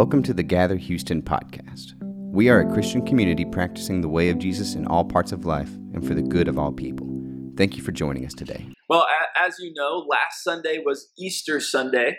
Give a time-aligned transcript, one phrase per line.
[0.00, 1.92] Welcome to the Gather Houston podcast.
[2.32, 5.68] We are a Christian community practicing the way of Jesus in all parts of life
[5.92, 7.06] and for the good of all people.
[7.58, 8.66] Thank you for joining us today.
[8.88, 9.06] Well,
[9.38, 12.16] as you know, last Sunday was Easter Sunday,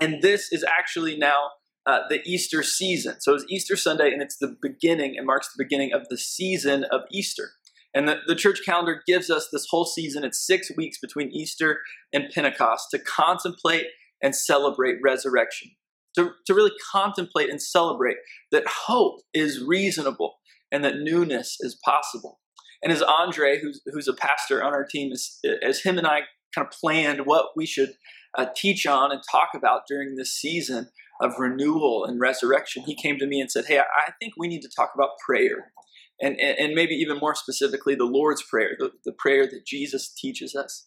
[0.00, 1.48] and this is actually now
[1.84, 3.16] uh, the Easter season.
[3.18, 6.84] So it's Easter Sunday, and it's the beginning, it marks the beginning of the season
[6.92, 7.54] of Easter.
[7.92, 10.22] And the, the church calendar gives us this whole season.
[10.22, 11.80] It's six weeks between Easter
[12.12, 13.86] and Pentecost to contemplate
[14.22, 15.72] and celebrate resurrection
[16.16, 18.16] to, to really contemplate and celebrate
[18.52, 20.36] that hope is reasonable
[20.70, 22.40] and that newness is possible.
[22.82, 26.20] And as Andre, who's, who's a pastor on our team, as, as him and I
[26.54, 27.94] kind of planned what we should
[28.36, 30.90] uh, teach on and talk about during this season
[31.20, 34.62] of renewal and resurrection, he came to me and said, Hey, I think we need
[34.62, 35.72] to talk about prayer.
[36.20, 40.08] And, and, and maybe even more specifically, the Lord's Prayer, the, the prayer that Jesus
[40.08, 40.86] teaches us.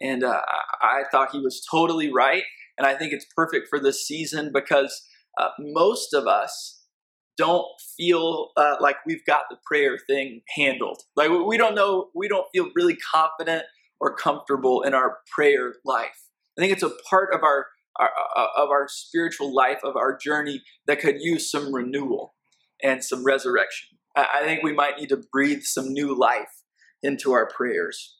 [0.00, 0.42] And uh,
[0.80, 2.44] I thought he was totally right.
[2.80, 5.06] And I think it's perfect for this season because
[5.38, 6.86] uh, most of us
[7.36, 11.02] don't feel uh, like we've got the prayer thing handled.
[11.14, 13.64] Like we don't know, we don't feel really confident
[14.00, 16.28] or comfortable in our prayer life.
[16.58, 17.66] I think it's a part of our,
[17.98, 22.34] our uh, of our spiritual life, of our journey that could use some renewal
[22.82, 23.98] and some resurrection.
[24.16, 26.62] I think we might need to breathe some new life
[27.02, 28.16] into our prayers.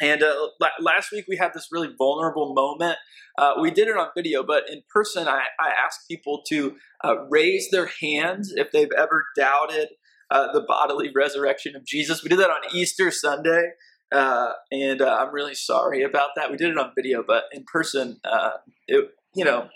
[0.00, 0.48] And uh,
[0.80, 2.96] last week we had this really vulnerable moment.
[3.38, 7.26] Uh, we did it on video, but in person, I, I asked people to uh,
[7.28, 9.88] raise their hands if they've ever doubted
[10.30, 12.22] uh, the bodily resurrection of Jesus.
[12.22, 13.72] We did that on Easter Sunday,
[14.12, 16.50] uh, and uh, I'm really sorry about that.
[16.50, 18.20] We did it on video, but in person,
[18.88, 19.68] it you know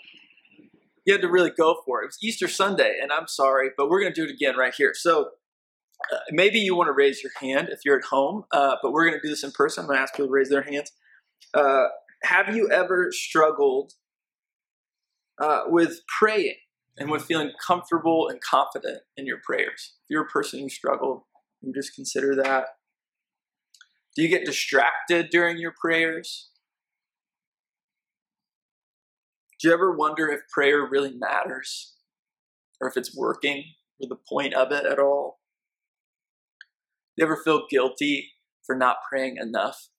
[1.05, 2.05] you had to really go for it.
[2.05, 4.73] It was Easter Sunday, and I'm sorry, but we're going to do it again right
[4.75, 4.93] here.
[4.95, 5.31] So
[6.13, 9.05] uh, maybe you want to raise your hand if you're at home, uh, but we're
[9.07, 9.83] going to do this in person.
[9.83, 10.91] I'm going to ask people to raise their hands.
[11.53, 11.85] Uh,
[12.23, 13.93] have you ever struggled
[15.41, 16.55] uh, with praying
[16.97, 19.93] and with feeling comfortable and confident in your prayers?
[20.03, 21.21] If you're a person who struggled,
[21.61, 22.65] you just consider that.
[24.15, 26.49] Do you get distracted during your prayers?
[29.59, 31.95] Do you ever wonder if prayer really matters
[32.79, 33.63] or if it's working
[33.99, 35.39] or the point of it at all?
[37.15, 38.33] You ever feel guilty
[38.65, 39.89] for not praying enough?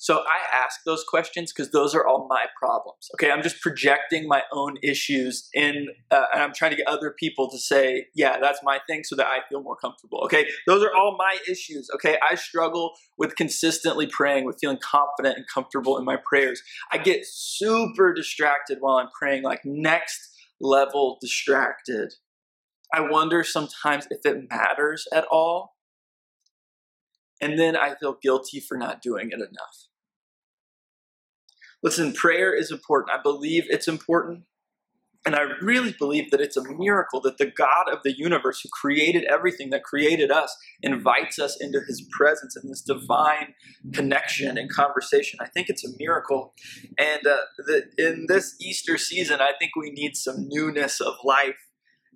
[0.00, 3.10] So I ask those questions because those are all my problems.
[3.14, 7.10] Okay, I'm just projecting my own issues in, uh, and I'm trying to get other
[7.10, 10.20] people to say, "Yeah, that's my thing," so that I feel more comfortable.
[10.24, 11.90] Okay, those are all my issues.
[11.96, 16.62] Okay, I struggle with consistently praying, with feeling confident and comfortable in my prayers.
[16.90, 22.14] I get super distracted while I'm praying, like next level distracted.
[22.92, 25.76] I wonder sometimes if it matters at all.
[27.40, 29.88] And then I feel guilty for not doing it enough.
[31.82, 33.16] Listen, prayer is important.
[33.18, 34.44] I believe it's important.
[35.26, 38.70] And I really believe that it's a miracle that the God of the universe, who
[38.70, 43.54] created everything, that created us, invites us into his presence in this divine
[43.92, 45.38] connection and conversation.
[45.42, 46.54] I think it's a miracle.
[46.98, 51.69] And uh, the, in this Easter season, I think we need some newness of life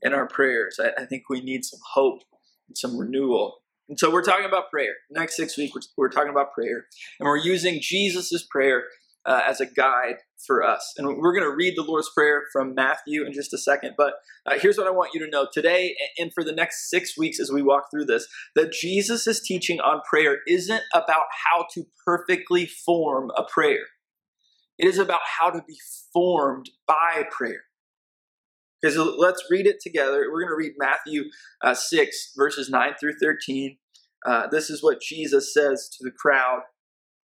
[0.04, 0.78] in our prayers.
[0.80, 2.20] I, I think we need some hope
[2.68, 3.56] and some renewal.
[3.88, 4.94] And so we're talking about prayer.
[5.10, 6.86] Next six weeks, we're, we're talking about prayer.
[7.18, 8.84] And we're using Jesus' prayer
[9.26, 10.16] uh, as a guide
[10.46, 10.94] for us.
[10.96, 13.94] And we're going to read the Lord's Prayer from Matthew in just a second.
[13.96, 14.14] But
[14.46, 17.40] uh, here's what I want you to know today and for the next six weeks
[17.40, 22.66] as we walk through this that Jesus' teaching on prayer isn't about how to perfectly
[22.66, 23.86] form a prayer,
[24.78, 25.76] it is about how to be
[26.12, 27.62] formed by prayer.
[28.84, 30.26] Because let's read it together.
[30.30, 31.30] We're going to read Matthew
[31.62, 33.78] uh, 6, verses 9 through 13.
[34.26, 36.60] Uh, this is what Jesus says to the crowd.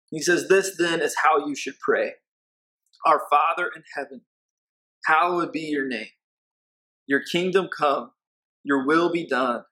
[0.09, 2.13] He says, This then is how you should pray
[3.05, 4.21] Our Father in heaven,
[5.05, 6.07] hallowed be your name.
[7.05, 8.13] Your kingdom come,
[8.63, 9.65] your will be done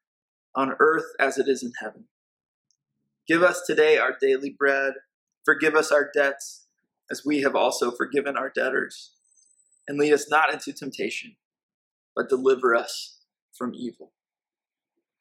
[0.53, 2.05] on earth as it is in heaven.
[3.27, 4.93] Give us today our daily bread.
[5.45, 6.67] Forgive us our debts
[7.09, 9.13] as we have also forgiven our debtors.
[9.87, 11.37] And lead us not into temptation
[12.15, 13.19] but deliver us
[13.57, 14.13] from evil.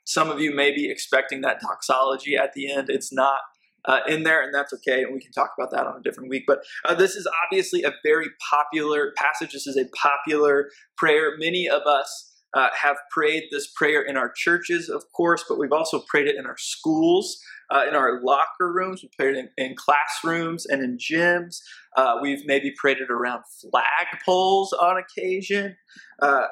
[0.05, 2.91] Some of you may be expecting that doxology at the end.
[2.91, 3.39] It's not
[3.85, 5.03] uh, in there, and that's okay.
[5.03, 6.45] And we can talk about that on a different week.
[6.47, 9.53] But uh, this is obviously a very popular passage.
[9.53, 11.37] This is a popular prayer.
[11.39, 15.73] Many of us uh, have prayed this prayer in our churches, of course, but we've
[15.73, 19.65] also prayed it in our schools, uh, in our locker rooms, we've prayed it in,
[19.65, 21.61] in classrooms and in gyms.
[21.97, 25.77] Uh, we've maybe prayed it around flagpoles on occasion.
[26.21, 26.47] Uh,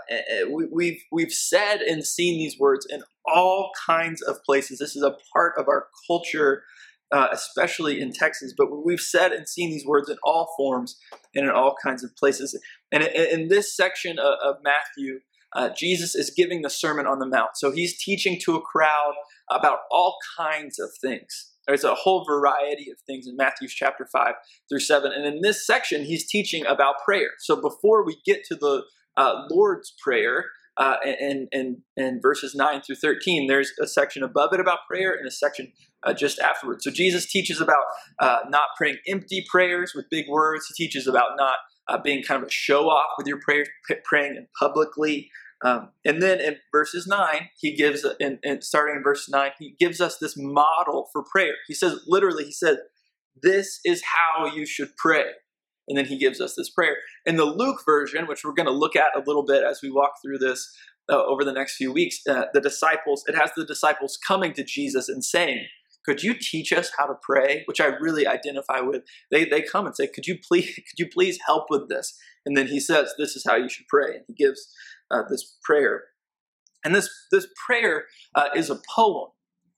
[0.48, 4.78] we, we've we've said and seen these words in all kinds of places.
[4.78, 6.62] This is a part of our culture
[7.10, 8.52] uh, especially in Texas.
[8.56, 10.98] But we've said and seen these words in all forms
[11.34, 12.58] and in all kinds of places.
[12.92, 15.20] And in, this section of Matthew,
[15.54, 17.50] uh, Jesus is giving the Sermon on the Mount.
[17.54, 19.14] So he's teaching to a crowd
[19.50, 21.52] about all kinds of things.
[21.66, 24.34] There's a whole variety of things in Matthew chapter 5
[24.68, 25.12] through 7.
[25.12, 27.30] And in this section, he's teaching about prayer.
[27.40, 28.82] So before we get to the
[29.16, 30.46] uh, Lord's Prayer,
[30.78, 35.12] uh, in, in, in verses 9 through 13, there's a section above it about prayer
[35.12, 35.72] and a section
[36.04, 36.84] uh, just afterwards.
[36.84, 37.82] So Jesus teaches about
[38.20, 40.66] uh, not praying empty prayers with big words.
[40.68, 41.56] He teaches about not
[41.88, 43.69] uh, being kind of a show off with your prayers,
[44.05, 45.31] praying in publicly.
[45.64, 49.75] Um, and then in verses 9, he gives, in, in, starting in verse 9, he
[49.79, 51.55] gives us this model for prayer.
[51.67, 52.79] He says, literally, he says,
[53.43, 55.25] This is how you should pray.
[55.88, 56.96] And then he gives us this prayer.
[57.25, 59.90] In the Luke version, which we're going to look at a little bit as we
[59.90, 60.70] walk through this
[61.11, 64.62] uh, over the next few weeks, uh, the disciples, it has the disciples coming to
[64.62, 65.67] Jesus and saying,
[66.08, 67.64] could you teach us how to pray?
[67.66, 69.02] Which i really identify with.
[69.31, 72.19] They, they come and say could you please could you please help with this?
[72.46, 74.14] And then he says this is how you should pray.
[74.14, 74.72] And he gives
[75.10, 76.05] uh, this prayer.
[76.82, 79.28] And this this prayer uh, is a poem.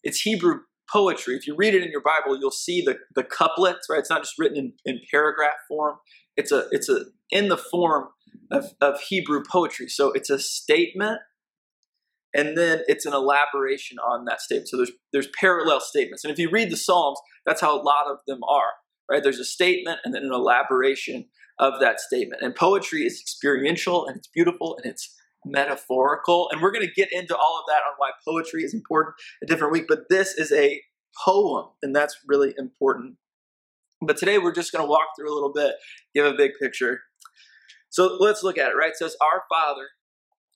[0.05, 1.35] It's hebrew poetry.
[1.35, 3.99] If you read it in your bible you'll see the, the couplets right?
[3.99, 5.97] It's not just written in, in paragraph form.
[6.37, 8.07] It's a it's a in the form
[8.53, 9.89] of, of hebrew poetry.
[9.89, 11.19] So it's a statement
[12.35, 14.69] and then it's an elaboration on that statement.
[14.69, 18.07] So there's there's parallel statements, and if you read the Psalms, that's how a lot
[18.11, 18.73] of them are.
[19.11, 19.23] Right?
[19.23, 21.27] There's a statement and then an elaboration
[21.59, 22.43] of that statement.
[22.43, 26.49] And poetry is experiential and it's beautiful and it's metaphorical.
[26.51, 29.47] And we're going to get into all of that on why poetry is important a
[29.47, 29.85] different week.
[29.89, 30.81] But this is a
[31.25, 33.17] poem, and that's really important.
[34.01, 35.75] But today we're just going to walk through a little bit,
[36.15, 37.01] give a big picture.
[37.91, 38.77] So let's look at it.
[38.77, 38.91] Right?
[38.91, 39.89] It says, "Our Father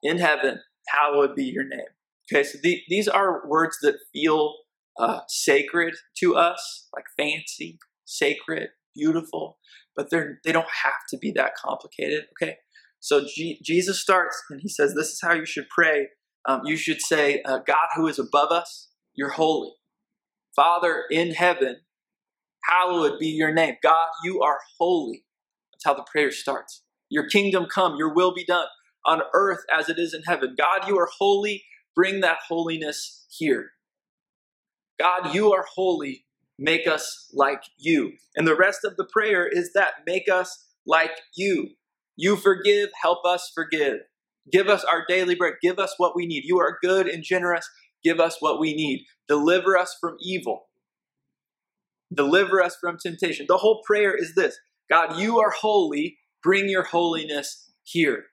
[0.03, 1.81] in heaven." Hallowed be your name.
[2.33, 4.55] Okay, so the, these are words that feel
[4.99, 9.59] uh, sacred to us, like fancy, sacred, beautiful,
[9.97, 12.25] but they're they don't have to be that complicated.
[12.33, 12.57] Okay,
[13.01, 16.09] so G- Jesus starts and he says, "This is how you should pray.
[16.47, 19.73] Um, you should say, uh, God who is above us, you're holy.
[20.55, 21.81] Father in heaven,
[22.65, 23.77] hallowed be your name.
[23.83, 25.25] God, you are holy."
[25.73, 26.83] That's how the prayer starts.
[27.11, 28.67] Your kingdom come, your will be done
[29.07, 30.55] on earth as it is in heaven.
[30.57, 31.65] God, you are holy.
[31.95, 33.71] Bring that holiness here.
[34.99, 36.25] God, you are holy.
[36.59, 38.13] Make us like you.
[38.37, 41.71] And the rest of the prayer is that make us like you.
[42.17, 43.99] You forgive, help us forgive.
[44.53, 45.55] Give us our daily bread.
[45.63, 46.45] Give us what we need.
[46.45, 47.69] You are good and generous.
[48.05, 49.05] Give us what we need.
[49.27, 50.67] Deliver us from evil.
[52.13, 53.47] Deliver us from temptation.
[53.49, 54.59] The whole prayer is this
[54.91, 56.19] God, you are holy.
[56.43, 58.25] Bring your holiness here.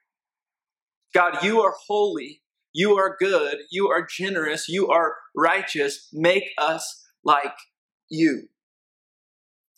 [1.14, 2.42] God, you are holy,
[2.72, 6.08] you are good, you are generous, you are righteous.
[6.12, 7.54] Make us like
[8.10, 8.48] you.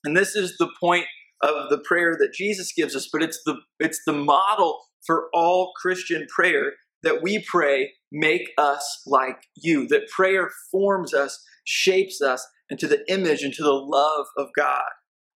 [0.05, 1.07] And this is the point
[1.43, 5.73] of the prayer that Jesus gives us, but it's the it's the model for all
[5.77, 9.87] Christian prayer that we pray, make us like you.
[9.89, 14.89] That prayer forms us, shapes us into the image, into the love of God.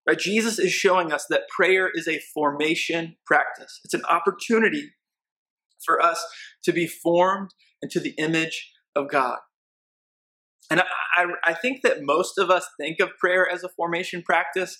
[0.07, 0.19] Right?
[0.19, 3.81] Jesus is showing us that prayer is a formation practice.
[3.85, 4.93] It's an opportunity
[5.87, 6.23] for us
[6.65, 7.51] to be formed
[7.81, 9.39] into the image of God.
[10.71, 10.85] And I,
[11.17, 14.79] I, I think that most of us think of prayer as a formation practice,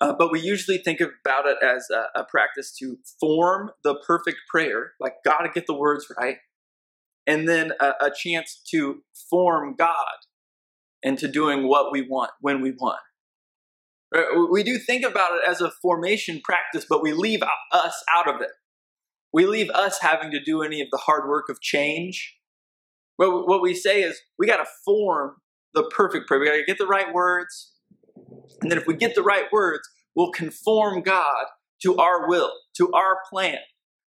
[0.00, 4.38] uh, but we usually think about it as a, a practice to form the perfect
[4.50, 6.36] prayer, like got to get the words right,
[7.26, 9.94] and then a, a chance to form God
[11.02, 13.00] into doing what we want when we want.
[14.50, 18.40] We do think about it as a formation practice, but we leave us out of
[18.40, 18.52] it
[19.38, 22.36] we leave us having to do any of the hard work of change.
[23.18, 25.36] What, what we say is we got to form
[25.74, 26.40] the perfect prayer.
[26.40, 27.72] We got to get the right words.
[28.60, 31.44] And then if we get the right words, we'll conform God
[31.84, 33.58] to our will, to our plan.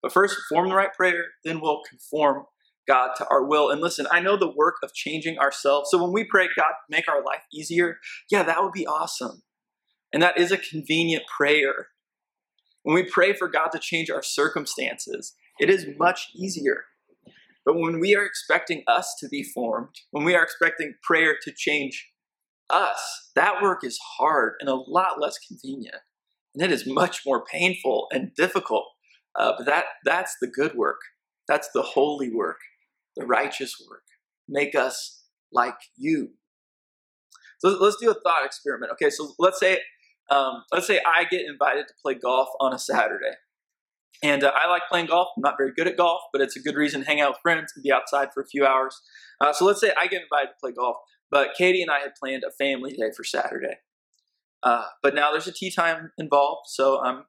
[0.00, 2.44] But first, form the right prayer, then we'll conform
[2.86, 3.68] God to our will.
[3.68, 5.90] And listen, I know the work of changing ourselves.
[5.90, 7.98] So when we pray, God, make our life easier,
[8.30, 9.42] yeah, that would be awesome.
[10.12, 11.88] And that is a convenient prayer.
[12.86, 16.84] When we pray for God to change our circumstances, it is much easier.
[17.64, 21.52] But when we are expecting us to be formed, when we are expecting prayer to
[21.52, 22.08] change
[22.70, 25.96] us, that work is hard and a lot less convenient.
[26.54, 28.84] And it is much more painful and difficult.
[29.36, 31.00] Uh, but that, that's the good work.
[31.48, 32.58] That's the holy work,
[33.16, 34.04] the righteous work.
[34.48, 36.28] Make us like you.
[37.58, 38.92] So let's do a thought experiment.
[38.92, 39.80] Okay, so let's say
[40.30, 43.34] um, let's say I get invited to play golf on a Saturday.
[44.22, 45.28] And uh, I like playing golf.
[45.36, 47.40] I'm not very good at golf, but it's a good reason to hang out with
[47.42, 49.00] friends and be outside for a few hours.
[49.40, 50.96] Uh, so let's say I get invited to play golf.
[51.30, 53.78] But Katie and I had planned a family day for Saturday.
[54.62, 57.24] Uh, but now there's a tee time involved, so I'm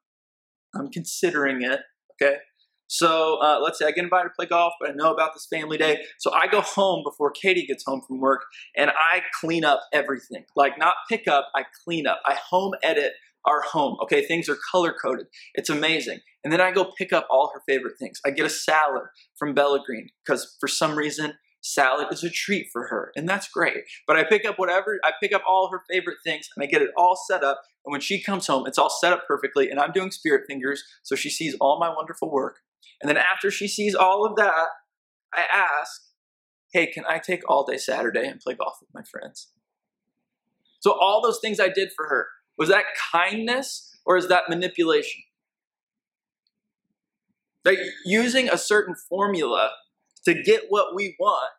[0.73, 1.81] I'm considering it.
[2.21, 2.37] Okay,
[2.88, 5.48] so uh, let's say I get invited to play golf, but I know about this
[5.50, 6.03] family day.
[6.20, 8.41] So I go home before Katie gets home from work,
[8.75, 10.46] and I clean up everything.
[10.56, 12.22] Like not pick up, I clean up.
[12.25, 13.13] I home edit
[13.46, 13.98] our home.
[14.03, 15.27] Okay, things are color coded.
[15.53, 16.20] It's amazing.
[16.44, 18.20] And then I go pick up all her favorite things.
[18.25, 19.03] I get a salad
[19.38, 23.84] from Bellagreen because for some reason salad is a treat for her, and that's great.
[24.06, 26.82] But I pick up whatever, I pick up all her favorite things, and I get
[26.82, 27.62] it all set up.
[27.86, 30.84] And when she comes home, it's all set up perfectly, and I'm doing spirit fingers,
[31.03, 32.60] so she sees all my wonderful work.
[33.01, 34.67] And then after she sees all of that,
[35.33, 36.01] I ask,
[36.73, 39.49] hey, can I take all day Saturday and play golf with my friends?
[40.79, 42.27] So all those things I did for her,
[42.57, 45.21] was that kindness or is that manipulation?
[47.65, 49.71] Like using a certain formula
[50.25, 51.51] to get what we want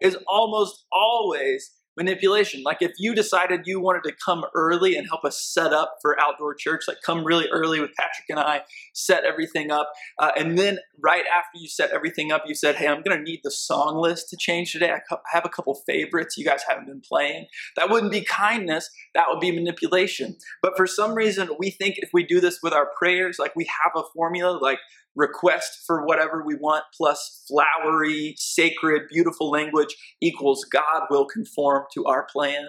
[0.00, 2.62] is almost always manipulation.
[2.62, 6.18] Like if you decided you wanted to come early and help us set up for
[6.20, 8.62] outdoor church, like come really early with Patrick and I,
[8.94, 12.86] set everything up, uh, and then right after you set everything up, you said, "Hey,
[12.86, 14.92] I'm going to need the song list to change today.
[14.92, 15.00] I
[15.32, 17.46] have a couple favorites you guys haven't been playing."
[17.76, 18.90] That wouldn't be kindness.
[19.14, 20.36] That would be manipulation.
[20.62, 23.64] But for some reason, we think if we do this with our prayers, like we
[23.84, 24.78] have a formula, like
[25.14, 32.04] request for whatever we want plus flowery, sacred, beautiful language equals God will conform to
[32.06, 32.68] our plan.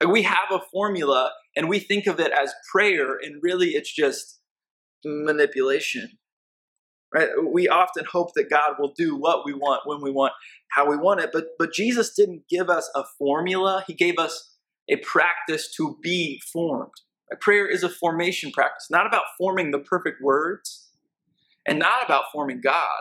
[0.00, 3.92] Like we have a formula and we think of it as prayer, and really it's
[3.92, 4.40] just
[5.04, 6.10] manipulation.
[7.12, 7.28] Right?
[7.52, 10.32] We often hope that God will do what we want when we want,
[10.70, 13.84] how we want it, but but Jesus didn't give us a formula.
[13.86, 14.56] He gave us
[14.88, 16.92] a practice to be formed.
[17.40, 20.89] Prayer is a formation practice, not about forming the perfect words,
[21.70, 23.00] and not about forming God.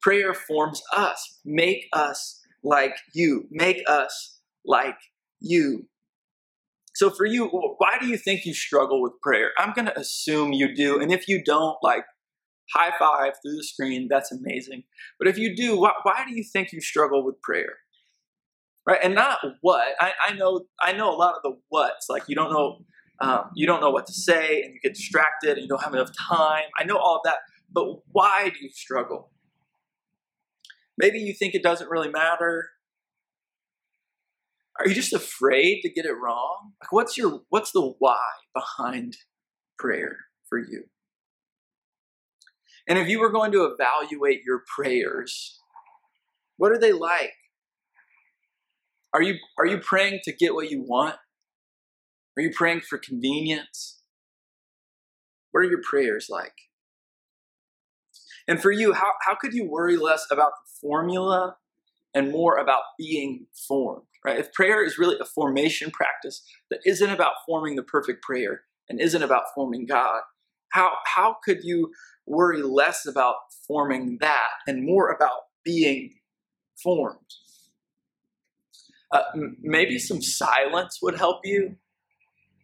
[0.00, 1.40] Prayer forms us.
[1.44, 3.46] Make us like you.
[3.50, 4.96] Make us like
[5.40, 5.88] you.
[6.94, 9.50] So for you, why do you think you struggle with prayer?
[9.58, 11.00] I'm going to assume you do.
[11.00, 12.04] And if you don't, like,
[12.72, 14.84] high five through the screen, that's amazing.
[15.18, 17.78] But if you do, why, why do you think you struggle with prayer?
[18.86, 19.00] Right?
[19.02, 19.84] And not what.
[19.98, 22.08] I, I know I know a lot of the what's.
[22.10, 22.84] Like you don't know
[23.20, 25.94] um, you don't know what to say and you get distracted and you don't have
[25.94, 26.64] enough time.
[26.78, 27.36] I know all of that.
[27.74, 29.32] But why do you struggle?
[30.96, 32.70] Maybe you think it doesn't really matter.
[34.78, 36.72] Are you just afraid to get it wrong?
[36.80, 38.18] Like what's your what's the why
[38.54, 39.16] behind
[39.78, 40.16] prayer
[40.48, 40.84] for you?
[42.88, 45.58] And if you were going to evaluate your prayers,
[46.56, 47.32] what are they like?
[49.12, 51.16] Are you are you praying to get what you want?
[52.36, 54.02] Are you praying for convenience?
[55.50, 56.54] What are your prayers like?
[58.46, 61.56] And for you, how, how could you worry less about the formula
[62.14, 64.38] and more about being formed, right?
[64.38, 69.00] If prayer is really a formation practice that isn't about forming the perfect prayer and
[69.00, 70.20] isn't about forming God,
[70.70, 71.92] how, how could you
[72.26, 73.36] worry less about
[73.66, 76.14] forming that and more about being
[76.82, 77.18] formed?
[79.10, 81.76] Uh, m- maybe some silence would help you.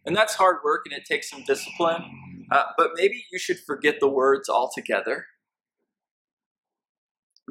[0.05, 2.03] And that's hard work and it takes some discipline.
[2.51, 5.25] Uh, but maybe you should forget the words altogether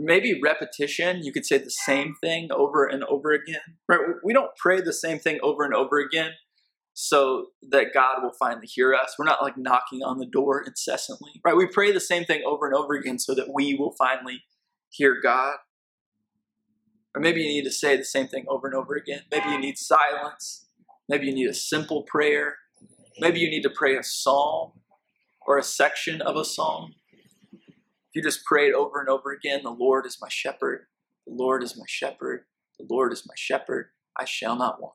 [0.01, 4.01] maybe repetition you could say the same thing over and over again right?
[4.25, 6.33] We don't pray the same thing over and over again
[6.93, 9.15] so that god will finally hear us.
[9.19, 11.57] We're not like knocking on the door incessantly right?
[11.57, 14.43] We pray the same thing over and over again so that we will finally
[14.91, 15.57] hear god.
[17.15, 19.23] Or maybe you need to say the same thing over and over again.
[19.33, 20.69] Maybe you need silence.
[21.09, 22.57] Maybe you need a simple prayer.
[23.19, 24.73] Maybe you need to pray a psalm
[25.47, 26.95] or a section of a psalm
[28.11, 30.87] if you just pray it over and over again, the Lord is my shepherd,
[31.27, 32.45] the Lord is my shepherd,
[32.77, 34.95] the Lord is my shepherd, I shall not want.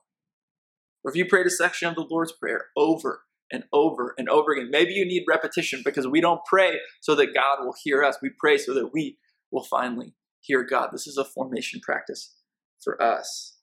[1.02, 4.52] Or if you prayed a section of the Lord's Prayer over and over and over
[4.52, 8.18] again, maybe you need repetition because we don't pray so that God will hear us.
[8.20, 9.16] We pray so that we
[9.50, 10.90] will finally hear God.
[10.92, 12.34] This is a formation practice
[12.84, 13.56] for us.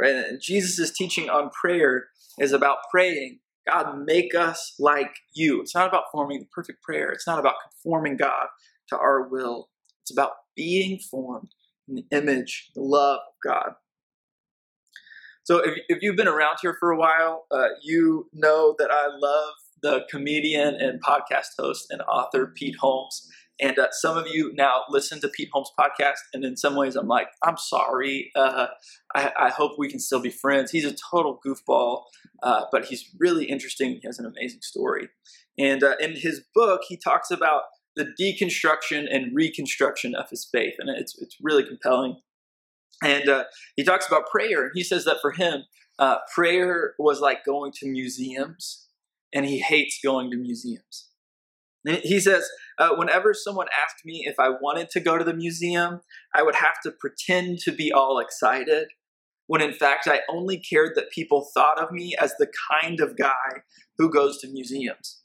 [0.00, 0.14] Right?
[0.14, 2.06] And Jesus' teaching on prayer
[2.38, 5.60] is about praying God, make us like you.
[5.60, 7.10] It's not about forming the perfect prayer.
[7.10, 8.46] It's not about conforming God
[8.88, 9.68] to our will.
[10.02, 11.50] It's about being formed
[11.88, 13.72] in the image, the love of God.
[15.44, 19.08] So, if, if you've been around here for a while, uh, you know that I
[19.08, 23.28] love the comedian and podcast host and author Pete Holmes.
[23.60, 26.96] And uh, some of you now listen to Pete Holmes' podcast, and in some ways,
[26.96, 28.30] I'm like, I'm sorry.
[28.34, 28.68] Uh,
[29.14, 30.70] I, I, hope we can still be friends.
[30.70, 32.04] He's a total goofball,
[32.42, 34.00] uh, but he's really interesting.
[34.00, 35.10] He has an amazing story.
[35.58, 37.62] And uh, in his book, he talks about
[37.94, 42.16] the deconstruction and reconstruction of his faith, and it's it's really compelling.
[43.02, 43.44] And uh,
[43.76, 45.64] he talks about prayer, and he says that for him,
[45.98, 48.88] uh, prayer was like going to museums,
[49.32, 51.10] and he hates going to museums.
[51.84, 52.48] He says,
[52.78, 56.00] uh, whenever someone asked me if I wanted to go to the museum,
[56.34, 58.88] I would have to pretend to be all excited,
[59.48, 63.18] when in fact I only cared that people thought of me as the kind of
[63.18, 63.62] guy
[63.98, 65.22] who goes to museums.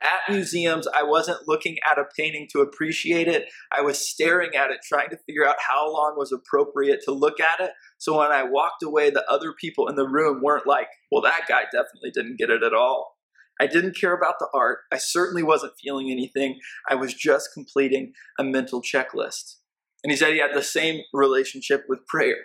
[0.00, 3.46] At museums, I wasn't looking at a painting to appreciate it.
[3.72, 7.40] I was staring at it, trying to figure out how long was appropriate to look
[7.40, 7.72] at it.
[7.98, 11.42] So when I walked away, the other people in the room weren't like, well, that
[11.48, 13.17] guy definitely didn't get it at all.
[13.60, 14.80] I didn't care about the art.
[14.92, 16.58] I certainly wasn't feeling anything.
[16.88, 19.56] I was just completing a mental checklist.
[20.04, 22.44] And he said he had the same relationship with prayer.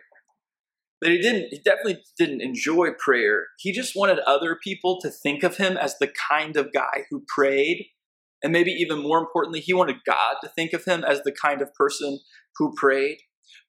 [0.99, 3.47] But he didn't, he definitely didn't enjoy prayer.
[3.59, 7.25] He just wanted other people to think of him as the kind of guy who
[7.27, 7.87] prayed.
[8.41, 11.61] And maybe even more importantly, he wanted God to think of him as the kind
[11.61, 12.19] of person
[12.57, 13.17] who prayed.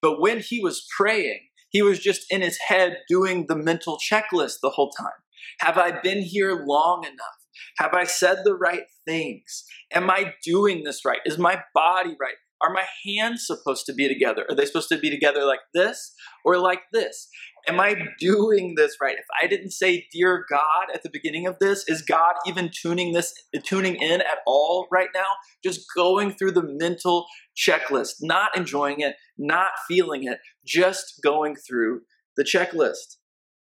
[0.00, 4.60] But when he was praying, he was just in his head doing the mental checklist
[4.62, 5.23] the whole time.
[5.60, 7.38] Have I been here long enough?
[7.78, 9.64] Have I said the right things?
[9.92, 11.20] Am I doing this right?
[11.24, 12.34] Is my body right?
[12.62, 14.46] Are my hands supposed to be together?
[14.48, 17.28] Are they supposed to be together like this or like this?
[17.68, 19.16] Am I doing this right?
[19.16, 23.12] If I didn't say dear God at the beginning of this, is God even tuning
[23.12, 23.34] this
[23.64, 25.26] tuning in at all right now?
[25.62, 32.02] Just going through the mental checklist, not enjoying it, not feeling it, just going through
[32.36, 33.16] the checklist.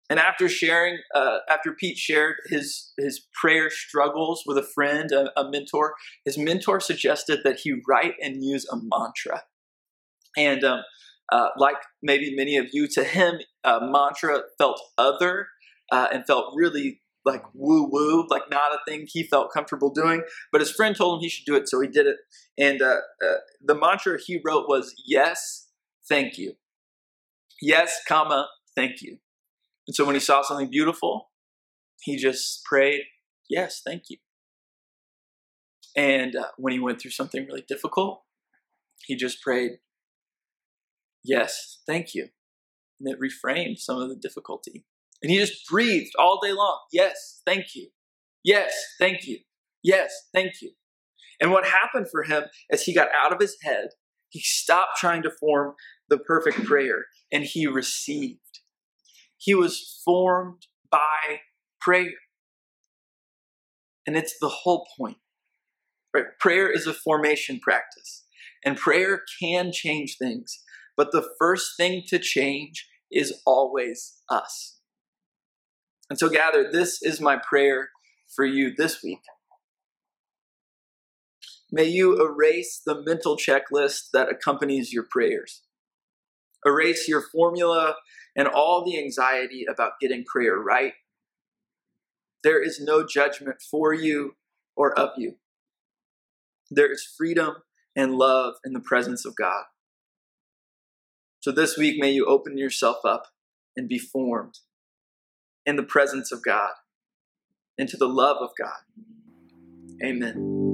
[0.09, 5.37] And after sharing, uh, after Pete shared his his prayer struggles with a friend, a,
[5.39, 9.43] a, mentor, his mentor suggested that he write and use a mantra.
[10.37, 10.81] And um,
[11.31, 15.47] uh, like maybe many of you, to him, mantra felt other
[15.91, 20.23] uh, and felt really like woo woo, like not a thing he felt comfortable doing.
[20.51, 22.17] But his friend told him he should do it, so he did it.
[22.57, 25.67] And uh, uh, the mantra he wrote was yes,
[26.07, 26.53] thank you.
[27.61, 29.17] Yes, comma, thank you.
[29.87, 31.29] And so when he saw something beautiful,
[32.01, 33.01] he just prayed,
[33.49, 34.17] Yes, thank you.
[35.95, 38.21] And uh, when he went through something really difficult,
[39.05, 39.79] he just prayed,
[41.23, 42.27] Yes, thank you.
[42.99, 44.85] And it reframed some of the difficulty.
[45.21, 47.89] And he just breathed all day long, Yes, thank you.
[48.43, 49.39] Yes, thank you.
[49.83, 50.71] Yes, thank you.
[51.39, 53.89] And what happened for him as he got out of his head,
[54.29, 55.75] he stopped trying to form
[56.09, 58.39] the perfect prayer and he received.
[59.37, 61.41] He was formed by
[61.79, 62.13] prayer.
[64.05, 65.17] And it's the whole point.
[66.13, 66.25] Right?
[66.39, 68.23] Prayer is a formation practice,
[68.65, 70.63] and prayer can change things.
[70.95, 74.79] But the first thing to change is always us.
[76.09, 77.89] And so, gather, this is my prayer
[78.35, 79.19] for you this week.
[81.71, 85.63] May you erase the mental checklist that accompanies your prayers.
[86.65, 87.95] Erase your formula
[88.35, 90.93] and all the anxiety about getting prayer right.
[92.43, 94.35] There is no judgment for you
[94.75, 95.35] or of you.
[96.69, 97.55] There is freedom
[97.95, 99.63] and love in the presence of God.
[101.39, 103.27] So this week, may you open yourself up
[103.75, 104.59] and be formed
[105.65, 106.71] in the presence of God,
[107.77, 108.79] into the love of God.
[110.03, 110.65] Amen.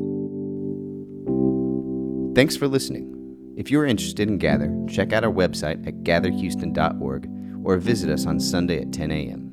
[2.35, 3.12] Thanks for listening.
[3.55, 7.29] If you are interested in Gather, check out our website at gatherhouston.org
[7.63, 9.52] or visit us on Sunday at 10 a.m.